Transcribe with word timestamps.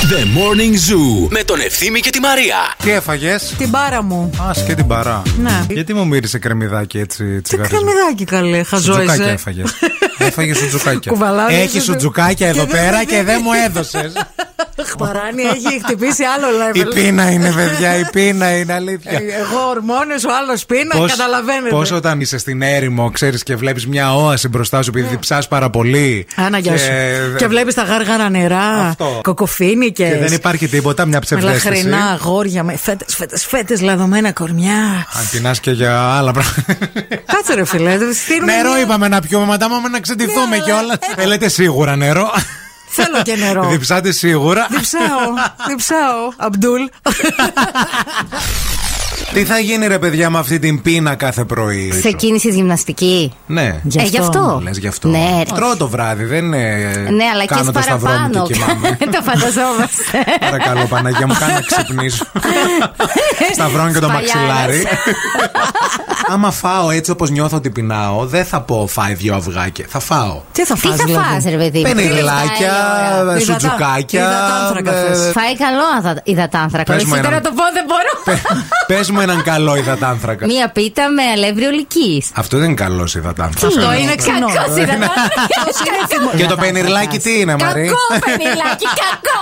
The 0.00 0.22
Morning 0.38 0.74
Zoo 0.74 1.28
με 1.30 1.42
τον 1.44 1.60
Ευθύμη 1.60 2.00
και 2.00 2.10
τη 2.10 2.20
Μαρία. 2.20 2.56
Τι 2.82 2.90
έφαγες; 2.90 3.54
Την 3.58 3.68
μπάρα 3.68 4.02
μου. 4.02 4.30
Α, 4.38 4.50
και 4.66 4.74
την 4.74 4.86
παρά. 4.86 5.22
Ναι. 5.42 5.64
Γιατί 5.70 5.94
μου 5.94 6.06
μύρισε 6.06 6.38
κρεμμυδάκι 6.38 6.98
έτσι 6.98 7.24
Τι 7.24 7.40
τσιγάρισμα. 7.42 7.78
κρεμμυδάκι 7.78 8.24
καλέ, 8.24 8.62
χαζό 8.62 8.92
Σουτζουκάκια 8.92 9.24
είσαι. 9.24 9.32
έφαγες. 9.32 9.70
Έφαγες 10.18 10.58
σουτζουκάκια. 10.58 11.12
Κουβαλάω 11.12 11.46
Έχεις 11.48 11.62
σουτζου- 11.70 11.84
σουτζουκάκια 11.92 12.48
εδώ 12.48 12.64
Και 12.64 12.70
δεν- 12.72 12.80
πέρα 12.84 13.04
και 13.04 13.22
δεν 13.22 13.40
μου 13.44 13.50
έδωσες. 13.66 14.12
Παράνι 14.98 15.42
έχει 15.42 15.80
χτυπήσει 15.84 16.22
άλλο 16.24 16.46
Η 16.74 16.82
level. 16.86 16.94
πείνα 16.94 17.30
είναι, 17.30 17.52
παιδιά, 17.52 17.96
η 17.98 18.04
πείνα 18.12 18.56
είναι 18.56 18.72
αλήθεια. 18.72 19.12
Ε, 19.12 19.16
Εγώ 19.16 19.68
ορμόνες, 19.68 20.24
ο 20.24 20.28
άλλος 20.42 20.66
πείνα, 20.66 20.94
Πώς- 20.96 21.10
καταλαβαίνετε. 21.10 21.68
Πώς 21.68 21.90
όταν 21.92 22.20
είσαι 22.20 22.38
στην 22.38 22.62
έρημο, 22.62 23.10
ξέρεις 23.10 23.42
και 23.42 23.56
βλέπεις 23.56 23.86
μια 23.86 24.14
όαση 24.16 24.48
μπροστά 24.48 24.82
σου 24.82 24.90
επειδή 24.90 25.06
διψάς 25.08 25.48
πάρα 25.48 25.70
πολύ. 25.70 26.26
Άνα, 26.36 26.58
γεια 26.58 26.78
σου. 26.78 26.86
Και 27.36 27.46
βλέπεις 27.46 27.74
τα 27.74 27.82
γάργαρα 27.82 28.28
νερά, 28.30 28.64
Αυτό. 28.88 29.20
κοκοφίνικε. 29.22 30.04
Και 30.08 30.18
δεν 30.18 30.32
υπάρχει 30.32 30.68
τίποτα, 30.68 31.04
μια 31.04 31.14
Με 31.14 31.20
ψευδέστηση. 31.24 31.66
λαχρινά 31.68 32.04
αγόρια, 32.04 32.62
με 32.62 32.76
φέτες, 32.76 33.14
φέτες, 33.16 33.46
φέτες, 33.46 33.80
λαδωμένα 33.80 34.32
κορμιά. 34.32 35.06
Αν 35.12 35.28
πεινάς 35.32 35.60
και 35.60 35.70
για 35.70 36.00
άλλα 36.00 36.32
πράγματα. 36.32 36.62
Κάτσε 37.26 37.54
ρε 37.54 37.64
φιλέ, 37.64 37.98
δεν 37.98 38.14
στείλουμε 38.24 38.52
Νερό 38.56 38.70
μια- 38.72 38.80
είπαμε 38.80 39.08
να 39.08 39.20
πιούμε, 39.20 39.46
μετά 39.46 39.68
πάμε 39.68 39.88
να 39.88 40.00
ξεντηθούμε 40.00 40.46
Ναι, 40.46 40.54
αλλά- 40.56 40.64
κιόλα. 40.64 40.98
Θέλετε 41.16 41.48
σίγουρα 41.48 41.96
νερό. 41.96 42.30
Θέλω 42.92 43.22
και 43.22 43.36
νερό. 43.36 43.68
Διψάτε 43.68 44.12
σίγουρα. 44.12 44.66
Διψάω, 44.70 45.34
διψάω. 45.68 46.32
Αμπτούλ. 46.36 46.82
Τι 49.32 49.44
θα 49.44 49.58
γίνει 49.58 49.86
ρε 49.86 49.98
παιδιά 49.98 50.30
με 50.30 50.38
αυτή 50.38 50.58
την 50.58 50.82
πείνα 50.82 51.14
κάθε 51.14 51.44
πρωί; 51.44 51.88
Ξεκίνησε 51.98 52.48
γυμναστική. 52.48 53.32
Ναι. 53.46 53.80
Γι' 53.82 53.98
Ε, 53.98 54.02
γι' 54.02 54.18
αυτό. 54.18 54.60
Λες 54.64 54.78
γι' 54.78 54.86
αυτό. 54.86 55.08
Ναι, 55.08 55.28
ρε. 55.48 55.54
Τρώω 55.54 55.76
το 55.76 55.88
βράδυ, 55.88 56.24
δεν 56.24 56.44
είναι. 56.44 56.58
Ναι, 57.10 57.24
αλλά 57.34 57.44
και 57.44 57.54
κάνω 57.54 57.72
το 57.72 57.80
σταυρό 57.82 58.10
μου 58.10 58.16
παραπάνω. 58.16 58.46
και 58.46 58.52
κοιμάμαι. 58.52 58.96
το 59.16 59.20
φανταζόμαστε. 59.22 60.24
Παρακαλώ, 60.40 60.86
Παναγία 60.88 61.26
μου, 61.26 61.34
κάνω 61.38 61.52
να 61.52 61.60
ξυπνήσω. 61.60 62.24
Σταυρώνω 63.54 63.92
και 63.92 63.98
το 63.98 64.06
Σπαλιάρας. 64.06 64.34
μαξιλάρι. 64.34 64.86
Άμα 66.32 66.50
φάω 66.50 66.90
έτσι 66.90 67.10
όπως 67.10 67.30
νιώθω 67.30 67.56
ότι 67.56 67.70
πεινάω, 67.70 68.26
δεν 68.26 68.44
θα 68.44 68.60
πω 68.60 68.86
φάει 68.90 69.14
δύο 69.14 69.34
αυγάκια. 69.34 69.84
Θα 69.88 69.98
φάω. 70.00 70.40
Τι 70.52 70.64
θα 70.64 70.74
Τι 70.74 70.80
φας 70.80 70.96
θα 70.96 71.04
δηλαδή; 71.04 71.24
φας 71.32 71.44
ρε 71.44 71.56
παιδί 71.56 71.78
μου; 71.78 71.84
Πενιγλάκια, 71.84 72.72
Τι 73.18 73.24
λες, 73.24 73.42
Υδατά- 73.42 73.60
σουτζουκάκια. 73.60 74.20
υδατάνθρακα 74.20 74.96
ε, 74.96 75.14
θες. 75.14 75.32
Φάει 75.32 75.56
καλό 75.56 75.82
αδα- 75.98 76.20
υδατάνθρακο. 76.24 76.92
Πες 76.92 76.96
Εσύ 77.02 77.06
μου 77.06 77.14
τώρα 77.14 77.28
έναν- 77.28 77.42
το 77.42 77.50
πω 77.50 77.62
δεν 77.72 77.84
μπορώ. 77.86 78.38
Πες 78.86 79.09
μου 79.10 79.20
έναν 79.20 79.42
καλό 79.42 79.76
υδατάνθρακα. 79.76 80.46
Μία 80.46 80.68
πίτα 80.68 81.08
με 81.08 81.22
αλεύρι 81.22 81.64
ολικής. 81.64 82.30
Αυτό 82.34 82.56
δεν 82.58 82.66
είναι 82.66 82.74
καλός 82.74 83.14
υδατάνθρακας. 83.14 83.76
Αυτό 83.76 83.92
είναι 83.92 84.14
ξινό. 84.14 84.46
Κακό 84.54 84.76
υδατάνθρακο. 84.76 86.36
Και 86.38 86.46
το 86.46 86.56
πενιρλάκι 86.56 87.18
τι 87.18 87.40
είναι, 87.40 87.56
Μαρή; 87.60 87.86
Κακό 87.86 88.24
πενιλάκι, 88.24 88.84
κακό. 88.84 89.40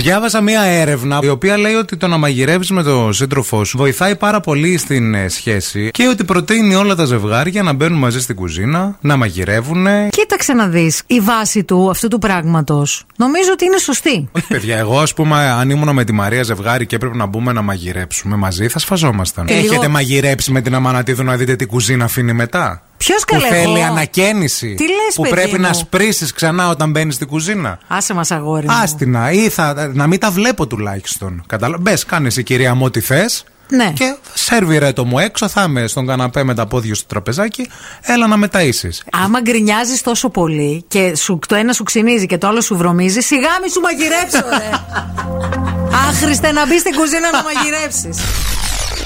Διάβασα 0.00 0.40
μία 0.40 0.62
έρευνα 0.62 1.18
η 1.22 1.28
οποία 1.28 1.56
λέει 1.58 1.74
ότι 1.74 1.96
το 1.96 2.06
να 2.06 2.16
μαγειρεύεις 2.16 2.70
με 2.70 2.82
τον 2.82 3.12
σύντροφό 3.12 3.64
σου 3.64 3.76
βοηθάει 3.78 4.16
πάρα 4.16 4.40
πολύ 4.40 4.78
στην 4.78 5.14
ε, 5.14 5.28
σχέση 5.28 5.90
και 5.92 6.08
ότι 6.08 6.24
προτείνει 6.24 6.74
όλα 6.74 6.94
τα 6.94 7.04
ζευγάρια 7.04 7.62
να 7.62 7.72
μπαίνουν 7.72 7.98
μαζί 7.98 8.20
στην 8.20 8.34
κουζίνα, 8.36 8.96
να 9.00 9.16
μαγειρεύουν. 9.16 9.86
Κοίταξε 10.10 10.52
να 10.52 10.66
δεις 10.66 11.02
η 11.06 11.20
βάση 11.20 11.64
του 11.64 11.90
αυτού 11.90 12.08
του 12.08 12.18
πράγματος. 12.18 13.04
Νομίζω 13.16 13.48
ότι 13.52 13.64
είναι 13.64 13.78
σωστή. 13.78 14.28
Όχι, 14.32 14.46
παιδιά, 14.46 14.78
εγώ 14.78 14.98
ας 15.00 15.14
πούμε, 15.14 15.36
αν 15.36 15.70
ήμουν 15.70 15.94
με 15.94 16.04
τη 16.04 16.12
Μαρία 16.12 16.42
ζευγάρι 16.42 16.86
και 16.86 16.94
έπρεπε 16.94 17.16
να 17.16 17.26
μπούμε 17.26 17.52
να 17.52 17.62
μαγειρέψουμε 17.62 18.36
μαζί, 18.36 18.68
θα 18.68 18.78
σφαζόμασταν. 18.78 19.46
Και 19.46 19.52
Έχετε 19.52 19.74
λίγο- 19.74 19.88
μαγειρέψει 19.88 20.52
με 20.52 20.60
την 20.60 20.74
Αμανατίδου 20.74 21.22
να 21.22 21.36
δείτε 21.36 21.56
τι 21.56 21.66
κουζίνα 21.66 22.04
αφήνει 22.04 22.32
μετά; 22.32 22.82
Ποιος 23.04 23.24
Που 23.24 23.32
καλέ 23.32 23.48
θέλει 23.48 23.80
εγώ; 23.80 23.90
ανακαίνιση. 23.90 24.74
Τι 24.74 24.84
λες, 24.84 25.14
Που 25.14 25.22
παιδί 25.22 25.34
πρέπει 25.34 25.54
μου; 25.54 25.60
να 25.60 25.72
σπρίσει 25.72 26.32
ξανά 26.34 26.68
όταν 26.68 26.90
μπαίνεις 26.90 27.14
στην 27.14 27.26
κουζίνα. 27.26 27.78
Άσε 27.88 28.14
μας 28.14 28.30
αγόρι. 28.30 28.66
μου. 28.66 28.74
Άστινα, 28.82 29.30
ή 29.30 29.48
θα, 29.48 29.90
να 29.94 30.06
μην 30.06 30.20
τα 30.20 30.30
βλέπω 30.30 30.66
τουλάχιστον. 30.66 31.42
Καταλα... 31.46 31.76
Μπες, 31.80 32.04
κάνει 32.04 32.28
η 32.36 32.42
κυρία 32.42 32.74
μου 32.74 32.84
ό,τι 32.84 33.00
θες. 33.00 33.44
Ναι. 33.68 33.92
Και 33.94 34.16
σερβιρέ 34.34 34.92
το 34.92 35.04
μου 35.04 35.18
έξω, 35.18 35.48
θα 35.48 35.62
είμαι 35.62 35.86
στον 35.86 36.06
καναπέ 36.06 36.44
με 36.44 36.54
τα 36.54 36.66
πόδια 36.66 36.94
στο 36.94 37.06
τραπεζάκι. 37.06 37.68
Έλα 38.00 38.26
να 38.26 38.36
μεταΐσεις 38.46 39.02
Άμα 39.12 39.40
γκρινιάζεις 39.40 40.02
τόσο 40.02 40.28
πολύ 40.28 40.84
και 40.88 41.16
σου, 41.16 41.38
το 41.48 41.54
ένα 41.54 41.72
σου 41.72 41.82
ξυνίζει 41.82 42.26
και 42.26 42.38
το 42.38 42.46
άλλο 42.46 42.60
σου 42.60 42.76
βρωμίζει, 42.76 43.20
σιγά 43.20 43.50
μη 43.62 43.70
σου 43.70 43.80
μαγειρέψω, 43.80 44.58
ρε. 44.58 44.70
Άχρηστε 46.08 46.52
να 46.52 46.66
μπεις 46.66 46.80
στην 46.80 46.94
κουζίνα 46.94 47.30
να 47.30 47.42
μαγειρέψεις. 47.42 48.18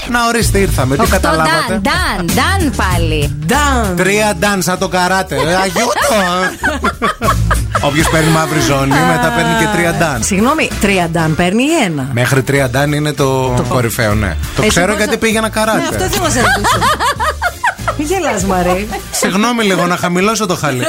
Να 0.09 0.25
ορίστε, 0.27 0.57
ήρθαμε. 0.59 0.95
Τι 0.95 1.01
Οχτώ 1.01 1.15
καταλάβατε. 1.15 1.51
νταν, 1.69 1.81
νταν, 1.81 2.25
νταν 2.35 2.73
πάλι. 2.77 3.35
Ντάν. 3.45 3.95
Τρία 3.95 4.33
ντάν 4.39 4.61
σαν 4.61 4.77
το 4.77 4.87
καράτε. 4.87 5.35
Ε, 5.35 5.39
Αγιούτο! 5.39 6.15
Όποιος 7.87 8.09
παίρνει 8.09 8.29
μαύρη 8.31 8.59
ζώνη, 8.59 8.87
μετά 8.89 9.33
παίρνει 9.35 9.53
και 9.59 9.67
τρία 9.77 9.93
ντάν. 9.93 10.23
Συγγνώμη, 10.23 10.69
τρία 10.81 11.09
ντάν 11.11 11.35
παίρνει 11.35 11.63
ή 11.63 11.83
ένα. 11.85 12.09
Μέχρι 12.13 12.41
τρία 12.43 12.69
ντάν 12.69 12.93
είναι 12.93 13.13
το, 13.13 13.53
κορυφαίο, 13.69 14.13
ναι. 14.15 14.35
Το 14.55 14.61
Εσύ 14.61 14.69
ξέρω 14.69 14.85
πόσα- 14.85 14.97
γιατί 14.97 15.17
πήγαινα 15.17 15.41
Ναι, 15.41 15.61
αυτό 15.61 15.71
καράτε. 15.71 16.07
θέλω 16.09 16.25
να 18.09 18.17
σε 18.17 18.23
ρωτήσω. 18.23 18.25
Μη 18.25 18.25
γελάς 18.27 18.43
Μαρή. 18.43 18.87
Συγγνώμη 19.11 19.63
λίγο 19.63 19.85
να 19.85 19.97
χαμηλώσω 19.97 20.45
το 20.45 20.55
χαλί. 20.55 20.83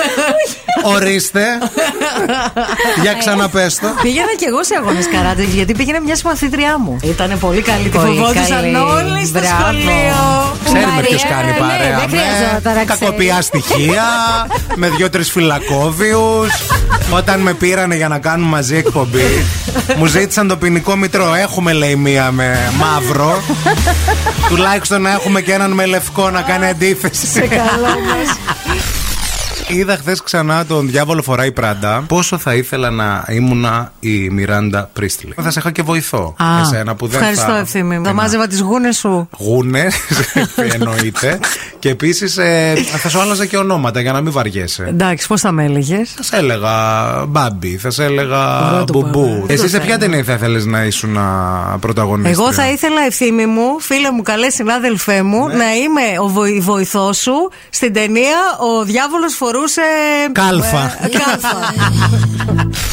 Ορίστε. 0.84 1.44
Για 3.02 3.14
ξαναπέστο. 3.14 3.86
Πήγαινα 4.02 4.34
κι 4.38 4.44
εγώ 4.44 4.64
σε 4.64 4.74
αγώνες 4.80 5.08
καράτε 5.08 5.42
γιατί 5.42 5.74
πήγαινε 5.74 6.00
μια 6.00 6.16
συμμαθήτριά 6.16 6.78
μου. 6.78 6.96
Ήταν 7.02 7.38
πολύ 7.40 7.60
καλή. 7.62 7.82
Τη 7.88 7.88
Πολύ 7.98 8.06
φοβόντουσαν 8.18 8.46
καλή. 8.62 8.74
όλοι 8.76 9.26
στο 9.26 9.38
Μπράβο. 9.38 9.54
σχολείο. 9.60 10.56
Ξέρουμε 10.64 10.86
Μαρία, 10.92 11.08
ποιος 11.08 11.22
κάνει 11.22 11.50
ναι, 11.50 11.56
παρέα. 11.58 11.98
δεν 11.98 12.08
χρειαζόταν 12.08 12.74
να 12.74 12.78
με 12.80 12.84
ξέρεις. 12.84 13.00
κακοποιά 13.00 13.42
στοιχεία, 13.42 14.04
με 14.74 14.88
δύο-τρει 14.88 15.22
φυλακόβιους. 15.22 16.50
Όταν 17.18 17.40
με 17.40 17.52
πήρανε 17.54 17.96
για 17.96 18.08
να 18.08 18.18
κάνουμε 18.18 18.48
μαζί 18.50 18.76
εκπομπή, 18.76 19.44
μου 19.96 20.06
ζήτησαν 20.06 20.48
το 20.48 20.56
ποινικό 20.56 20.96
μητρό. 20.96 21.34
Έχουμε 21.34 21.72
λέει 21.72 21.96
μία 21.96 22.30
με 22.30 22.72
μαύρο. 22.78 23.42
Τουλάχιστον 24.48 25.02
να 25.02 25.10
έχουμε 25.10 25.40
και 25.40 25.52
έναν 25.52 25.70
με 25.72 25.86
λευκό 25.86 26.30
να 26.30 26.42
κάνει 26.42 26.66
αντίθεση. 26.66 27.26
Σε 27.26 27.40
καλά 27.40 27.94
μας. 28.06 28.38
Είδα 29.68 29.96
χθες 29.96 30.22
ξανά 30.22 30.66
τον 30.66 30.86
διάβολο 30.86 31.22
φοράει 31.22 31.52
πράντα. 31.52 32.04
Πόσο 32.08 32.38
θα 32.38 32.54
ήθελα 32.54 32.90
να 32.90 33.24
ήμουνα 33.28 33.92
η 34.00 34.28
Μιράντα 34.30 34.90
Πρίστλι. 34.92 35.34
Θα 35.42 35.50
σε 35.50 35.58
είχα 35.58 35.70
και 35.70 35.82
βοηθό. 35.82 36.34
Α, 36.38 36.46
Εσένα 36.60 36.94
που 36.94 37.06
δεν 37.06 37.18
Ευχαριστώ, 37.20 37.50
θα. 37.52 37.58
ευθύμη 37.58 37.96
μου. 37.98 38.04
Θα 38.04 38.10
Ένα. 38.10 38.22
μάζευα 38.22 38.46
τις 38.46 38.60
γούνες 38.60 38.96
σου. 38.96 39.28
Γούνες, 39.38 39.94
εννοείται. 40.74 41.38
και 41.78 41.88
επίσης 41.88 42.38
θα 43.02 43.08
σου 43.08 43.20
άλλαζα 43.20 43.46
και 43.46 43.56
ονόματα 43.56 44.00
για 44.00 44.12
να 44.12 44.20
μην 44.20 44.32
βαριέσαι. 44.32 44.84
Εντάξει, 44.88 45.26
πώς 45.26 45.40
θα 45.40 45.52
με 45.52 45.64
έλεγες; 45.64 46.10
Θα 46.16 46.22
σε 46.22 46.36
έλεγα 46.36 46.72
Μπάμπι, 47.26 47.76
θα 47.76 47.90
σε 47.90 48.04
έλεγα 48.04 48.68
Ωραίο 48.70 48.84
το 48.84 48.92
Μπουμπού. 48.92 49.24
πάμε. 49.28 49.44
Εσύ 49.52 49.62
Το 49.62 49.68
σε 49.68 49.76
ποια 49.78 49.86
θέμα. 49.86 49.98
ταινία 49.98 50.24
θα 50.24 50.32
ήθελες 50.32 50.64
να 50.66 50.84
ήσουν 50.84 51.18
πρωταγωνίστρια; 51.80 52.36
Εγώ 52.38 52.52
θα 52.52 52.70
ήθελα 52.70 53.00
ευθύμη 53.06 53.46
μου, 53.46 53.80
φίλε 53.80 54.10
μου, 54.10 54.22
καλέ 54.22 54.50
συνάδελφέ 54.50 55.22
μου, 55.22 55.46
Ναι. 55.48 55.54
να 55.54 55.74
είμαι 55.74 56.00
ο 56.20 56.28
βοη- 56.28 56.60
βοηθός 56.62 57.16
σου 57.18 57.50
στην 57.70 57.92
ταινία 57.92 58.36
Ο 58.78 58.84
διάβολος 58.84 59.34
φορούσε. 59.56 59.80
Κάλφα. 60.32 61.04
Ε, 61.04 61.08
κάλφα. 61.08 61.58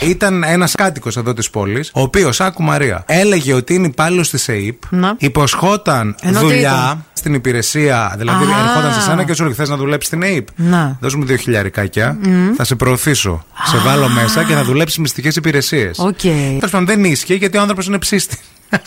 Ήταν 0.00 0.42
ένας 0.42 0.74
κάτοικος 0.74 1.16
εδώ 1.16 1.32
της 1.32 1.50
πόλης, 1.50 1.90
ο 1.94 2.00
οποίος, 2.00 2.40
άκου 2.40 2.62
Μαρία, 2.62 3.02
έλεγε 3.06 3.52
ότι 3.52 3.74
είναι 3.74 3.86
υπάλληλος 3.86 4.30
της 4.30 4.48
ΕΥΠ, 4.48 4.82
Να. 4.90 5.14
υποσχόταν 5.18 6.16
Ενώ 6.22 6.38
τι 6.38 6.44
δουλειά 6.44 6.58
ήταν; 6.70 7.04
στην 7.12 7.34
υπηρεσία. 7.34 8.14
Δηλαδή, 8.18 8.44
Α. 8.44 8.48
ερχόταν 8.68 8.92
σε 8.92 9.00
σένα 9.00 9.24
και 9.24 9.34
σου 9.34 9.42
έλεγε: 9.42 9.56
Θες 9.56 9.68
να 9.68 9.76
δουλέψεις 9.76 10.06
στην 10.06 10.22
ΕΥΠ. 10.22 10.46
Να. 10.56 10.96
Δώσ' 11.00 11.14
μου 11.14 11.24
δύο 11.24 11.36
χιλιαρικάκια, 11.36 12.18
θα 12.56 12.64
σε 12.64 12.74
προωθήσω. 12.74 13.44
Σε 13.64 13.76
βάλω 13.76 14.08
μέσα 14.08 14.44
και 14.44 14.54
θα 14.54 14.64
δουλέψεις 14.64 14.98
μυστικές 14.98 15.36
υπηρεσίες. 15.36 15.98
Οκ. 15.98 16.20
Τέλος 16.20 16.70
πάντων, 16.70 16.86
δεν 16.86 17.04
ίσχυε 17.04 17.34
γιατί 17.34 17.56
ο 17.56 17.60
άνθρωπος 17.60 17.86
είναι 17.86 17.98
ψήστης. 17.98 18.38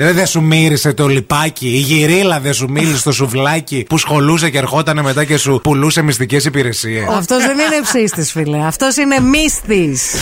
Δηλαδή 0.00 0.18
δεν 0.18 0.26
σου 0.26 0.42
μύρισε 0.42 0.92
το 0.92 1.06
λιπάκι, 1.06 1.66
η 1.66 1.78
γυρίλα 1.78 2.40
δεν 2.40 2.54
σου 2.54 2.70
μύρισε 2.70 3.02
το 3.02 3.12
σουβλάκι 3.12 3.84
που 3.88 3.98
σχολούσε 3.98 4.50
και 4.50 4.58
ερχόταν 4.58 5.00
μετά 5.02 5.24
και 5.24 5.36
σου 5.36 5.60
πουλούσε 5.62 6.02
μυστικές 6.02 6.44
υπηρεσίες. 6.44 7.08
Αυτός 7.08 7.38
δεν 7.38 7.58
είναι 7.58 7.80
ψήστη, 7.82 8.22
φίλε. 8.22 8.66
Αυτός 8.66 8.96
είναι 8.96 9.20
μύστης. 9.20 10.14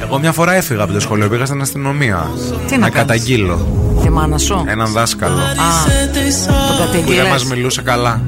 Εγώ 0.00 0.18
μια 0.18 0.32
φορά 0.32 0.52
έφυγα 0.52 0.82
από 0.82 0.92
το 0.92 1.00
σχολείο, 1.00 1.28
πήγα 1.28 1.44
στην 1.44 1.60
αστυνομία. 1.60 2.30
Τι 2.66 2.76
να 2.76 2.78
κάνεις; 2.78 2.94
καταγγείλω 2.94 3.66
Και 4.02 4.10
μάνα 4.10 4.38
σου; 4.38 4.64
έναν 4.68 4.92
δάσκαλο 4.92 5.40
Α, 5.40 5.46
το 5.46 6.20
που 6.46 6.76
δεν 6.76 6.86
κατεγγείλες. 6.86 7.28
μας 7.28 7.44
μιλούσε 7.44 7.82
καλά. 7.82 8.22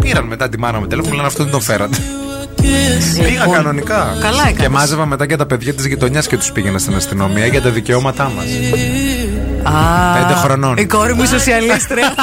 Πήραν 0.00 0.24
μετά 0.24 0.48
τη 0.48 0.58
μάνα 0.58 0.78
μου 0.78 0.86
τηλέφωνο, 0.86 1.14
λένε 1.14 1.26
αυτό 1.26 1.42
δεν 1.42 1.52
το 1.52 1.60
φέρατε. 1.60 1.96
Πήγα 3.12 3.40
Λοιπόν, 3.40 3.54
κανονικά. 3.54 4.16
Καλά 4.20 4.42
έκανες. 4.42 4.60
Και 4.60 4.68
μάζευα 4.68 5.06
μετά 5.06 5.26
και 5.26 5.36
τα 5.36 5.46
παιδιά 5.46 5.74
της 5.74 5.86
γειτονιάς 5.86 6.26
και 6.26 6.36
τους 6.36 6.52
πήγαινα 6.52 6.78
στην 6.78 6.94
αστυνομία 6.94 7.46
για 7.46 7.62
τα 7.62 7.70
δικαιώματά 7.70 8.32
μας. 8.36 8.44
Α, 9.64 10.12
Πέντε 10.18 10.34
χρονών. 10.34 10.76
Η 10.76 10.86
κόρη 10.86 11.14
μου 11.14 11.26
σοσιαλίστρια. 11.26 12.14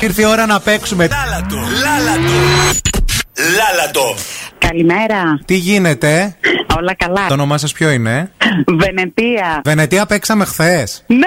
Ήρθε 0.00 0.22
η 0.22 0.24
ώρα 0.24 0.46
να 0.46 0.60
παίξουμε. 0.60 1.08
Λάλατο. 1.10 1.56
Λάλατο. 1.56 2.32
Λάλατο. 3.56 4.14
Καλημέρα. 4.58 5.40
Τι 5.44 5.54
γίνεται, 5.54 6.36
Όλα 6.78 6.94
καλά. 6.94 7.26
Το 7.26 7.32
όνομά 7.34 7.58
σας 7.58 7.72
ποιο 7.72 7.90
είναι, 7.90 8.30
Βενετία. 8.66 9.60
Βενετία 9.64 10.06
παίξαμε 10.06 10.44
χθες. 10.44 11.04
Ναι. 11.06 11.18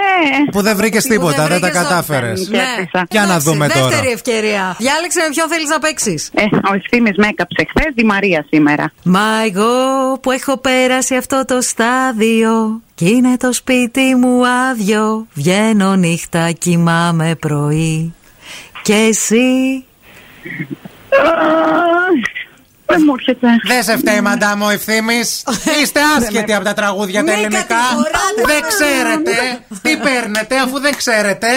Που 0.52 0.62
δεν 0.62 0.76
βρήκες 0.76 1.04
Που 1.04 1.10
τίποτα, 1.10 1.48
δεν 1.48 1.60
τα 1.60 1.68
βρήκες 1.68 1.82
κατάφερες. 1.82 2.48
όπεν. 2.48 2.60
Κέρδισα. 2.60 3.06
Για 3.10 3.22
να 3.22 3.26
Εντάξει, 3.28 3.50
δούμε 3.50 3.68
τώρα. 3.68 3.88
Δεύτερη 3.88 4.12
ευκαιρία. 4.12 4.76
Διάλεξε 4.80 5.20
με 5.20 5.28
ποιον 5.34 5.48
θέλεις 5.50 5.70
να 5.70 5.80
παίξεις. 5.80 6.32
Ε, 6.34 6.42
ο 6.44 6.74
ευθύνη 6.76 7.12
με 7.18 7.28
έκαψε 7.28 7.66
χθες, 7.70 7.92
η 7.96 8.04
Μαρία 8.04 8.46
σήμερα. 8.50 8.92
Μα 9.04 9.44
εγώ 9.48 9.74
που 10.22 10.32
έχω 10.32 10.58
πέρασει 10.58 11.16
αυτό 11.16 11.44
το 11.48 11.62
στάδιο 11.62 12.82
Κι 12.96 13.10
είναι 13.10 13.38
το 13.38 13.54
σπίτι 13.54 14.16
μου 14.16 14.48
άδειο 14.48 15.28
Βγαίνω 15.34 15.96
νύχτα, 15.96 16.52
κοιμάμαι 16.52 17.36
πρωί 17.36 18.14
Και 18.82 18.94
εσύ; 18.94 19.84
Δεν 22.86 23.02
μου 23.06 23.14
έρχεται. 23.18 23.48
Δεν 23.68 23.84
σε 23.84 23.98
φταίει, 23.98 24.22
μαντά 24.22 24.56
μου, 24.58 24.70
ευθύνη. 24.70 25.20
Είστε 25.82 26.00
άσχετοι 26.18 26.54
από 26.54 26.64
τα 26.66 26.74
τραγούδια 26.74 27.24
τα 27.24 27.32
Μη 27.32 27.40
ελληνικά. 27.40 27.64
κατηγοράτε. 27.64 28.42
Δεν 28.46 28.62
ξέρετε. 28.68 29.60
Τι 29.82 29.98
παίρνετε, 29.98 30.58
αφού 30.60 30.80
δεν 30.80 30.96
ξέρετε. 30.96 31.48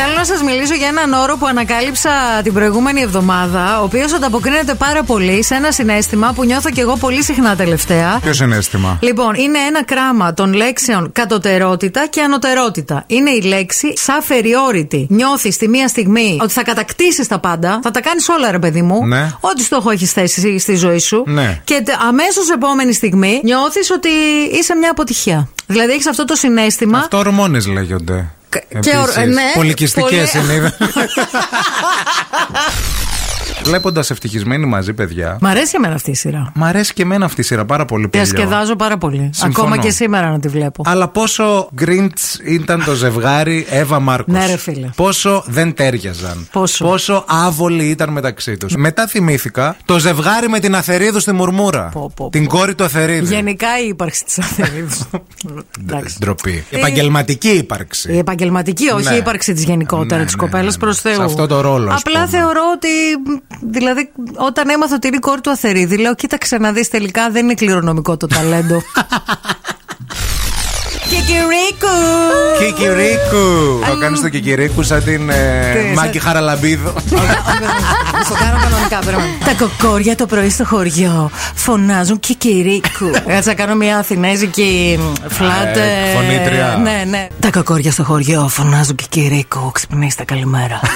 Θέλω 0.00 0.12
να 0.16 0.24
σας 0.24 0.42
μιλήσω 0.42 0.74
για 0.74 0.88
έναν 0.88 1.12
όρο 1.12 1.36
που 1.36 1.46
ανακάλυψα 1.46 2.10
την 2.42 2.52
προηγούμενη 2.52 3.00
εβδομάδα, 3.00 3.80
ο 3.80 3.84
οποίος 3.84 4.12
ανταποκρίνεται 4.12 4.74
πάρα 4.74 5.02
πολύ 5.02 5.44
σε 5.44 5.54
ένα 5.54 5.72
συνέστημα 5.72 6.32
που 6.34 6.44
νιώθω 6.44 6.70
κι 6.70 6.80
εγώ 6.80 6.96
πολύ 6.96 7.22
συχνά 7.22 7.56
τελευταία. 7.56 8.18
Ποιο 8.22 8.32
συνέστημα; 8.32 8.98
Λοιπόν, 9.00 9.34
είναι 9.34 9.58
ένα 9.58 9.84
κράμα 9.84 10.34
των 10.34 10.52
λέξεων 10.52 11.12
κατωτερότητα 11.12 12.06
και 12.06 12.20
ανωτερότητα. 12.20 13.04
Είναι 13.06 13.30
η 13.30 13.42
λέξη 13.42 13.92
superiority. 14.06 15.06
Νιώθεις 15.08 15.56
τη 15.56 15.68
μία 15.68 15.88
στιγμή 15.88 16.38
ότι 16.40 16.52
θα 16.52 16.62
κατακτήσεις 16.62 17.26
τα 17.26 17.38
πάντα, 17.38 17.80
θα 17.82 17.90
τα 17.90 18.00
κάνεις 18.00 18.28
όλα, 18.28 18.50
ρε 18.50 18.58
παιδί 18.58 18.82
μου. 18.82 19.06
Ναι. 19.06 19.30
Ό,τι 19.40 19.62
στόχο 19.62 19.90
έχεις 19.90 20.12
θέσει 20.12 20.58
στη 20.58 20.76
ζωή 20.76 20.98
σου. 20.98 21.22
Ναι. 21.26 21.60
Και 21.64 21.82
αμέσως 22.08 22.50
επόμενη 22.50 22.92
στιγμή 22.92 23.40
νιώθεις 23.44 23.90
ότι 23.90 24.08
είσαι 24.52 24.74
μια 24.74 24.90
αποτυχία. 24.90 25.48
Δηλαδή 25.66 25.92
έχεις 25.92 26.06
αυτό 26.06 26.24
το 26.24 26.34
συνέστημα. 26.34 26.98
Αυτό 26.98 27.16
ορμόνες 27.16 27.66
λέγονται. 27.66 28.32
Και 28.50 28.62
Επίσης. 28.68 28.96
ορ- 28.96 29.16
ναι, 29.26 29.42
Πολυκυστικές 29.54 30.30
πολύ- 30.30 30.54
είναι. 30.56 30.76
είδα. 33.68 33.78
Βλέποντας 33.78 34.10
ευτυχισμένοι 34.10 34.66
μαζί, 34.66 34.92
παιδιά. 34.92 35.38
Μ' 35.40 35.46
αρέσει 35.46 35.72
εμένα 35.76 35.94
αυτή 35.94 36.10
η 36.10 36.14
σειρά. 36.14 36.52
Μ' 36.54 36.64
αρέσει 36.64 36.92
και 36.92 37.02
εμένα 37.02 37.24
αυτή 37.24 37.40
η 37.40 37.44
σειρά 37.44 37.64
πάρα 37.64 37.84
πολύ. 37.84 38.08
Πελιό. 38.08 38.26
Διασκεδάζω 38.26 38.76
πάρα 38.76 38.98
πολύ. 38.98 39.30
Συμφωνώ. 39.32 39.66
Ακόμα 39.68 39.82
και 39.82 39.90
σήμερα 39.90 40.30
να 40.30 40.38
τη 40.40 40.48
βλέπω. 40.48 40.82
Αλλά 40.86 41.08
πόσο 41.08 41.68
γκριντ 41.74 42.12
ήταν 42.44 42.82
το 42.84 42.94
ζευγάρι 42.94 43.66
Εύα 43.70 44.00
Μάρκο. 44.00 44.32
Ναι, 44.32 44.46
ρε 44.46 44.56
φίλε. 44.56 44.88
Πόσο 44.96 45.44
δεν 45.46 45.74
τέριαζαν. 45.74 46.48
Πόσο. 46.78 47.24
άβολοι 47.26 47.84
ήταν 47.84 48.10
μεταξύ 48.12 48.56
τους. 48.56 48.74
Μετά 48.76 49.06
θυμήθηκα 49.06 49.76
το 49.84 49.98
ζευγάρι 49.98 50.48
με 50.48 50.58
την 50.58 50.74
Αθερίδου 50.74 51.20
στη 51.20 51.32
Μουρμούρα. 51.32 51.88
Πω, 51.92 52.12
πω, 52.16 52.28
Την 52.30 52.44
πω. 52.46 52.56
κόρη 52.56 52.74
του 52.74 52.84
Αθερίδου. 52.84 53.26
Γενικά 53.26 53.66
η 53.84 53.88
ύπαρξη 53.88 54.24
της 54.24 54.38
Αθερίδου. 54.38 54.96
Εντάξει. 55.82 56.16
Ντροπή. 56.20 56.64
Επαγγελματική 56.70 57.48
ύπαρξη. 57.48 58.12
Η 58.12 58.18
επαγγελματική, 58.18 58.88
όχι 58.88 59.08
Ναι. 59.08 59.14
η 59.14 59.16
ύπαρξη 59.18 59.52
της 59.52 59.64
γενικότερα 59.64 60.18
Ναι, 60.20 60.24
της 60.24 60.36
ναι, 60.36 60.40
κοπέλας 60.42 60.76
ναι, 60.76 60.86
ναι. 60.86 60.92
προ 60.92 61.00
Θεού. 61.02 61.14
Σε 61.14 61.22
αυτό 61.22 61.46
το 61.46 61.60
ρόλο, 61.60 61.90
ας 61.90 62.00
Απλά 62.00 62.24
πούμε. 62.24 62.38
θεωρώ 62.38 62.60
ότι. 62.74 62.88
Δηλαδή, 63.60 64.10
όταν 64.36 64.68
έμαθα 64.68 64.94
ότι 64.94 65.06
είναι 65.06 65.16
η 65.16 65.20
κόρη 65.20 65.40
του 65.40 65.50
Αθερίδη, 65.50 65.96
λέω: 65.98 66.14
Κοίταξε 66.14 66.58
να 66.58 66.72
δεις 66.72 66.88
τελικά 66.88 67.30
δεν 67.30 67.44
είναι 67.44 67.54
κληρονομικό 67.54 68.16
το 68.16 68.26
ταλέντο. 68.26 68.82
Κικυρίκου! 71.08 71.96
Κικυρίκου! 72.58 73.80
Το 73.90 73.98
κάνεις 73.98 74.20
το 74.20 74.28
κικυρίκου 74.28 74.82
σαν 74.82 75.04
την 75.04 75.30
ε, 75.30 75.72
Τι, 75.72 75.78
σαν- 75.84 75.92
Μάκη 75.94 76.18
Χαραλαμπίδο. 76.18 76.92
Θα 78.12 78.24
στο 78.24 78.34
κάνω 78.34 78.58
κανονικά, 78.62 78.98
περίμενε. 78.98 79.28
Τα 79.44 79.54
κοκόρια 79.64 80.16
το 80.16 80.26
πρωί 80.26 80.50
στο 80.50 80.64
χωριό 80.64 81.30
φωνάζουν 81.54 82.20
κικυρίκου. 82.20 83.10
Έτσι 83.26 83.48
να 83.48 83.54
κάνω 83.54 83.74
μια 83.74 83.98
αθηνέζικη 83.98 84.98
φλατ. 85.28 85.76
Ε, 85.76 86.12
φωνήτρια. 86.14 86.78
Ναι, 86.82 87.04
ναι. 87.08 87.26
Τα 87.40 87.50
κοκόρια 87.50 87.92
στο 87.92 88.04
χωριό 88.04 88.48
φωνάζουν 88.48 88.94
κικυρίκου. 88.96 89.70
Ξυπνήστε, 89.72 90.24
καλημέρα. 90.24 90.80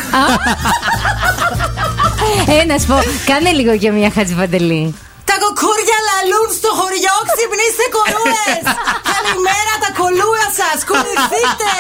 Ε, 2.47 2.65
να 2.65 2.79
σου 2.79 2.87
πω, 2.87 2.99
κάνε 3.25 3.51
λίγο 3.51 3.77
και 3.77 3.91
μια 3.91 4.11
χατζιπαντελή. 4.15 4.95
Τα 5.25 5.35
κοκούρια 5.45 5.99
λαλούν 6.09 6.49
στο 6.59 6.69
χωριό, 6.79 7.15
ξυπνήστε 7.33 7.85
κορούες! 7.97 8.63
Καλημέρα 9.15 9.73
τα 9.85 9.91
κολούα 9.99 10.47
σας, 10.59 10.85
κουνηθείτε! 10.89 11.71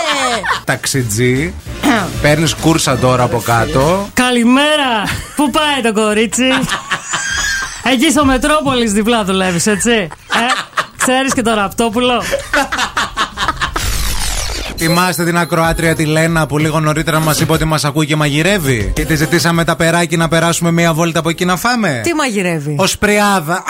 Ταξιτζή. 0.64 1.54
Παίρνεις 2.22 2.54
κούρσα 2.54 2.98
τώρα 2.98 3.22
από 3.22 3.42
κάτω. 3.44 4.08
Καλημέρα! 4.14 4.92
Πού 5.36 5.50
πάει 5.50 5.82
το 5.82 5.92
κορίτσι; 6.00 6.48
Εκεί 7.92 8.10
στο 8.10 8.24
Μετρόπολης 8.24 8.92
διπλά 8.92 9.24
δουλεύεις, 9.24 9.66
έτσι; 9.66 9.90
Ε, 9.90 10.08
ξέρεις 10.96 11.34
και 11.34 11.42
το 11.42 11.54
ραπτόπουλο; 11.54 12.22
Θυμάστε 14.84 15.24
την 15.24 15.38
ακροάτρια 15.38 15.94
τη 15.94 16.04
Λένα 16.04 16.46
που 16.46 16.58
λίγο 16.58 16.80
νωρίτερα 16.80 17.20
μας 17.20 17.40
είπε 17.40 17.52
ότι 17.52 17.64
μας 17.64 17.84
ακούει 17.84 18.06
και 18.06 18.16
μαγειρεύει. 18.16 18.92
Και 18.94 19.04
τη 19.04 19.14
ζητήσαμε 19.14 19.64
τα 19.64 19.76
περάκι 19.76 20.16
να 20.16 20.28
περάσουμε 20.28 20.70
μία 20.70 20.92
βόλτα 20.92 21.18
από 21.18 21.28
εκεί 21.28 21.44
να 21.44 21.56
φάμε. 21.56 22.00
Τι 22.04 22.14
μαγειρεύει; 22.14 22.76
Ω 22.78 22.84
πριάδα. 22.98 23.64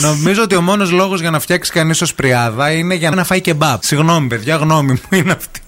Νομίζω 0.00 0.42
ότι 0.42 0.54
ο 0.54 0.60
μόνος 0.60 0.90
λόγος 0.90 1.20
για 1.20 1.30
να 1.30 1.40
φτιάξει 1.40 1.72
κανείς 1.72 2.02
ως 2.02 2.14
πριάδα 2.14 2.70
είναι 2.72 2.94
για 2.94 3.10
να 3.10 3.24
φάει 3.24 3.40
κεμπάπ. 3.40 3.82
Συγγνώμη, 3.84 4.26
παιδιά, 4.28 4.56
γνώμη 4.56 4.92
μου 4.92 5.18
είναι 5.18 5.32
αυτή. 5.32 5.60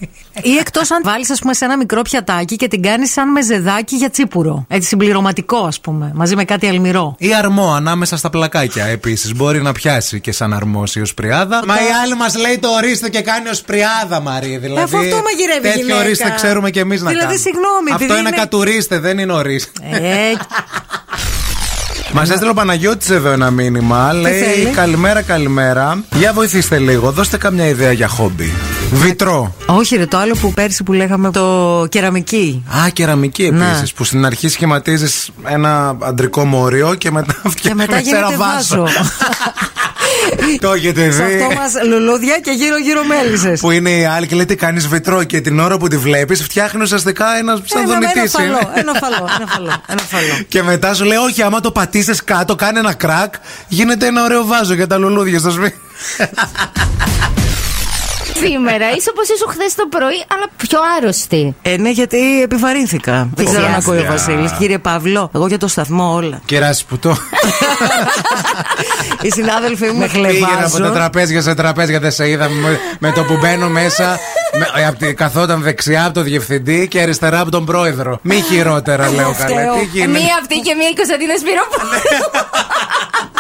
Ή 0.42 0.56
εκτός 0.60 0.90
αν 0.90 1.00
βάλεις, 1.04 1.30
ας 1.30 1.38
πούμε, 1.40 1.54
σε 1.54 1.64
ένα 1.64 1.76
μικρό 1.76 2.02
πιατάκι 2.02 2.56
και 2.56 2.68
την 2.68 2.82
κάνεις 2.82 3.12
σαν 3.12 3.30
μεζεδάκι 3.30 3.96
για 3.96 4.10
τσίπουρο. 4.10 4.64
Έτσι 4.68 4.88
συμπληρωματικό, 4.88 5.56
ας 5.58 5.80
πούμε, 5.80 6.12
μαζί 6.14 6.36
με 6.36 6.44
κάτι 6.44 6.66
αλμυρό. 6.66 7.14
Ή 7.18 7.34
αρμό 7.34 7.72
ανάμεσα 7.74 8.16
στα 8.16 8.30
πλακάκια 8.30 8.84
επίσης. 8.84 9.34
Μπορεί 9.34 9.62
να 9.62 9.72
πιάσει 9.72 10.20
και 10.20 10.32
σαν 10.32 10.52
αρμόση 10.52 11.00
ως 11.00 11.14
πριάδα. 11.14 11.62
Μα 11.66 11.74
η 11.74 11.78
άλλη 12.02 12.14
μας 12.16 12.36
λέει 12.36 12.58
το 12.58 12.68
ορίστε 12.68 13.08
και 13.08 13.20
κάνει 13.22 13.48
ως 13.48 13.60
πριάδα, 13.62 14.20
Μαρή. 14.20 14.56
Δηλαδή, 14.58 14.80
Αφού 14.82 14.98
αυτό 14.98 15.22
μαγειρεύει 15.22 15.58
η 15.68 15.70
Τέτοιο 15.70 15.80
γυναίκα. 15.86 15.98
ορίστε 16.04 16.32
ξέρουμε 16.36 16.70
και 16.70 16.80
εμείς 16.80 17.00
να 17.02 17.08
Δηλαδή, 17.08 17.26
κάνουμε. 17.26 17.42
συγγνώμη, 17.42 17.90
Αυτό 17.92 18.04
επειδή 18.04 18.18
είναι 18.20 18.28
είναι- 18.28 18.38
κατουρίστε, 18.38 18.98
δεν 18.98 19.18
είναι 19.18 19.32
ορίστε. 19.32 19.70
Ε, 19.90 20.00
Μας 22.12 22.30
έστειλε 22.30 22.50
ο 22.50 22.54
Παναγιώτης 22.54 23.10
εδώ 23.10 23.28
ένα 23.30 23.50
μήνυμα. 23.50 24.12
Λέει 24.12 24.40
θέλει; 24.42 24.66
καλημέρα, 24.66 25.22
καλημέρα. 25.22 26.04
Για 26.14 26.32
βοηθήστε 26.32 26.78
λίγο, 26.78 27.10
δώστε 27.10 27.36
καμιά 27.36 27.66
ιδέα 27.68 27.92
για 27.92 28.08
χόμπι. 28.08 28.52
Βιτρό. 28.92 29.54
όχι, 29.66 29.96
ρε, 29.96 30.06
το 30.06 30.16
άλλο 30.18 30.34
που 30.40 30.52
πέρσι 30.52 30.82
που 30.82 30.92
λέγαμε 30.92 31.30
το 31.30 31.86
κεραμική. 31.90 32.64
Α, 32.84 32.88
κεραμική 32.88 33.50
Ναι. 33.50 33.64
επίσης. 33.66 33.92
Που 33.92 34.04
στην 34.04 34.24
αρχή 34.26 34.48
σχηματίζεις 34.48 35.30
ένα 35.44 35.96
αντρικό 36.02 36.44
μόριο 36.44 36.94
και 36.94 37.10
μετά 37.10 37.34
Και 37.42 37.48
φτιάχνεις 37.48 37.86
μετά 37.86 38.00
γίνεται 38.00 38.26
ένα 38.26 38.36
βάσο. 38.36 38.84
βάζο. 40.40 40.58
Το 40.60 40.72
έχετε 40.72 41.10
Σε 41.10 41.22
δει. 41.24 41.34
αυτό 41.42 41.54
μας 41.60 41.72
λουλούδια 41.88 42.38
και 42.42 42.50
γύρω-γύρω 42.50 43.04
μέλισσες. 43.04 43.60
Που 43.60 43.70
είναι 43.70 43.90
η 43.90 44.04
άλλη 44.04 44.26
και 44.26 44.34
λέει 44.34 44.44
τι 44.44 44.54
κάνεις 44.56 44.88
βιτρό 44.88 45.22
και 45.24 45.40
την 45.40 45.58
ώρα 45.58 45.76
που 45.78 45.88
τη 45.88 45.96
βλέπεις 45.96 46.42
φτιάχνει 46.42 46.82
ουσιαστικά 46.82 47.26
ένα 47.38 47.58
σαν 47.64 47.82
Ένα, 47.82 47.86
δονητή. 47.92 48.18
ένα 48.18 48.28
φαλό, 48.28 48.70
ένα 48.74 48.92
φαλό, 49.00 49.28
ένα 49.38 49.46
φαλό, 49.48 49.82
ένα 49.86 50.00
φαλό. 50.02 50.42
Και 50.48 50.62
μετά 50.62 50.94
σου 50.94 51.04
λέει, 51.04 51.18
Όχι, 51.18 51.42
άμα 51.42 51.60
το 51.60 51.70
πατήσεις 51.70 52.24
κάτω, 52.24 52.54
κάνει 52.54 52.78
ένα 52.78 52.94
κρακ, 52.94 53.34
γίνεται 53.68 54.06
ένα 54.06 54.22
ωραίο 54.24 54.44
βάζο 54.46 54.74
για 54.74 54.86
τα 54.86 54.98
λουλούδια 54.98 55.38
στο 55.38 55.50
σπίτι. 55.50 55.74
Σήμερα 58.40 58.90
είσαι 58.96 59.10
όπως 59.10 59.28
ήσουν 59.28 59.48
χθες 59.50 59.74
το 59.74 59.86
πρωί, 59.90 60.24
αλλά 60.34 60.46
πιο 60.56 60.78
άρρωστη. 60.96 61.54
Ε, 61.62 61.76
ναι, 61.76 61.90
γιατί 61.90 62.42
επιβαρύνθηκα. 62.42 63.28
Δεν 63.34 63.44
ξέρω 63.44 63.64
αν 63.66 63.72
Δεξιά. 63.72 63.92
ακούει 63.92 64.06
ο 64.06 64.10
Βασίλης. 64.12 64.52
Κύριε 64.58 64.78
Παύλο, 64.78 65.30
εγώ 65.34 65.46
για 65.46 65.58
το 65.58 65.68
σταθμό 65.68 66.12
όλα. 66.14 66.40
Κεράσει 66.44 66.84
που 66.86 66.98
το. 66.98 67.16
Οι 69.22 69.30
συνάδελφοί 69.30 69.84
μου 69.86 69.98
με 69.98 70.06
Πήγαινα 70.12 70.28
από 70.28 70.40
τα 70.40 70.46
χλεβάζουν. 70.68 70.92
τραπέζια 70.94 71.42
σε 71.42 71.54
τραπέζια, 71.54 72.00
δεν 72.00 72.10
σε 72.10 72.28
είδα. 72.28 72.48
Με, 72.48 72.78
με 72.98 73.12
το 73.12 73.22
που 73.24 73.36
μπαίνω 73.40 73.68
μέσα, 73.68 74.18
με, 74.76 74.84
απ' 74.86 74.96
τη- 74.98 75.14
καθόταν 75.14 75.62
δεξιά 75.62 76.04
από 76.04 76.14
τον 76.14 76.24
διευθυντή 76.24 76.88
και 76.88 77.00
αριστερά 77.00 77.40
από 77.40 77.50
τον 77.50 77.64
πρόεδρο. 77.64 78.18
Μη 78.22 78.40
χειρότερα, 78.40 79.10
λέω 79.10 79.32
φταίω. 79.32 79.46
καλά. 79.56 79.72
Τι 79.72 79.80
Ε, 79.80 79.88
γίνεται; 79.92 80.10
Μία 80.18 80.36
αυτή 80.40 80.54
και 80.60 80.74
μία 80.74 80.88
η 80.88 80.94
Κωνσταντίνα 80.94 81.34
Σπυρόπουλου. 81.36 81.88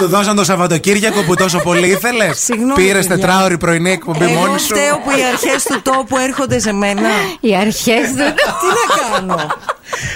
Σου 0.00 0.08
δώσαν 0.08 0.36
το 0.36 0.44
Σαββατοκύριακο 0.44 1.22
που 1.22 1.34
τόσο 1.34 1.58
πολύ 1.58 1.86
ήθελες; 1.88 2.38
Συγγνώμη, 2.38 2.72
Πήρες 2.74 3.06
παιδιά. 3.06 3.26
τετράωρη 3.26 3.58
πρωινή 3.58 3.90
εκπομπή 3.90 4.24
Εγώ 4.24 4.32
μόνη 4.32 4.58
σου; 4.58 4.66
φταίω 4.66 4.96
που 5.04 5.10
οι 5.10 5.22
αρχές 5.32 5.62
του 5.62 5.82
τόπου 5.82 6.16
έρχονται 6.18 6.58
σε 6.58 6.72
μένα. 6.72 7.08
Οι 7.40 7.56
αρχές 7.56 8.08
του. 8.08 8.16
Τι 8.16 8.66
να 8.78 9.26
κάνω; 9.26 9.46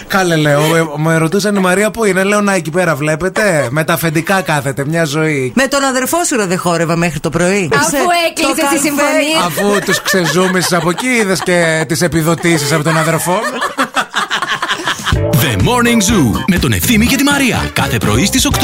Κάλε, 0.08 0.36
λέω. 0.36 0.76
ε, 0.76 0.84
Μου 0.96 1.18
ρωτούσαν 1.18 1.54
η 1.56 1.58
Μαρία 1.58 1.90
που 1.90 2.04
είναι. 2.04 2.22
Λέω 2.24 2.40
να 2.40 2.54
εκεί 2.54 2.70
πέρα 2.70 2.94
βλέπετε; 2.94 3.68
Με 3.70 3.84
τα 3.84 3.92
αφεντικά 3.92 4.40
κάθεται 4.40 4.84
μια 4.86 5.04
ζωή. 5.04 5.52
Με 5.56 5.66
τον 5.66 5.82
αδερφό 5.84 6.24
σου 6.24 6.36
ρε 6.36 6.46
δεν 6.46 6.58
χόρευα 6.58 6.96
μέχρι 6.96 7.20
το 7.20 7.30
πρωί. 7.30 7.70
Αφού 7.74 7.88
Σε- 7.90 7.96
έκλεισες 8.28 8.54
το 8.54 8.54
τη 8.54 8.60
καλφέ- 8.60 8.80
συμφωνία. 8.80 9.40
Αφού 9.46 9.78
τους 9.84 10.02
ξεζούμισες 10.02 10.72
από 10.72 10.90
εκεί, 10.90 11.06
είδες 11.06 11.40
και 11.42 11.84
τις 11.88 12.02
επιδοτήσεις 12.02 12.72
από 12.72 12.84
τον 12.84 12.98
αδερφό. 12.98 13.38
The 15.32 15.56
Morning 15.62 16.00
Zoo 16.10 16.42
με 16.46 16.58
τον 16.58 16.72
Ευθύμη 16.72 17.06
και 17.06 17.16
τη 17.16 17.22
Μαρία. 17.24 17.70
Κάθε 17.72 17.98
πρωί 17.98 18.26
στις 18.26 18.44
8. 18.46 18.54